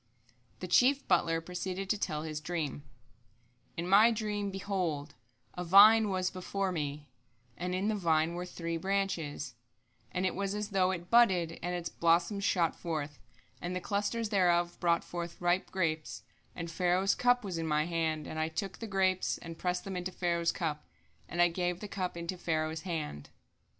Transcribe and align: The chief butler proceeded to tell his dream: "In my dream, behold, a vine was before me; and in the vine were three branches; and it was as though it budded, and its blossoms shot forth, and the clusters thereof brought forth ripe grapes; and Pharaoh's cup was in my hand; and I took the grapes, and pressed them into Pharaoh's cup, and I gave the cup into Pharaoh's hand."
The 0.61 0.67
chief 0.67 1.07
butler 1.07 1.41
proceeded 1.41 1.87
to 1.91 1.97
tell 1.99 2.23
his 2.23 2.41
dream: 2.41 2.81
"In 3.77 3.87
my 3.87 4.09
dream, 4.09 4.49
behold, 4.49 5.13
a 5.53 5.63
vine 5.63 6.09
was 6.09 6.31
before 6.31 6.71
me; 6.71 7.11
and 7.55 7.75
in 7.75 7.87
the 7.87 7.93
vine 7.93 8.33
were 8.33 8.47
three 8.47 8.77
branches; 8.77 9.53
and 10.11 10.25
it 10.25 10.33
was 10.33 10.55
as 10.55 10.69
though 10.69 10.89
it 10.89 11.11
budded, 11.11 11.59
and 11.61 11.75
its 11.75 11.89
blossoms 11.89 12.43
shot 12.43 12.75
forth, 12.75 13.19
and 13.61 13.75
the 13.75 13.79
clusters 13.79 14.29
thereof 14.29 14.75
brought 14.79 15.03
forth 15.03 15.39
ripe 15.39 15.69
grapes; 15.69 16.23
and 16.55 16.71
Pharaoh's 16.71 17.13
cup 17.13 17.43
was 17.45 17.59
in 17.59 17.67
my 17.67 17.85
hand; 17.85 18.25
and 18.25 18.39
I 18.39 18.47
took 18.47 18.79
the 18.79 18.87
grapes, 18.87 19.37
and 19.37 19.55
pressed 19.59 19.83
them 19.83 19.95
into 19.95 20.11
Pharaoh's 20.11 20.51
cup, 20.51 20.87
and 21.29 21.43
I 21.43 21.47
gave 21.47 21.79
the 21.79 21.87
cup 21.87 22.17
into 22.17 22.39
Pharaoh's 22.39 22.81
hand." 22.81 23.29